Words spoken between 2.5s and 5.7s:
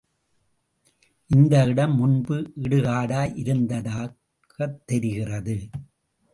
இடுகாடாய் இருந்ததாகத் தெரிகிறது.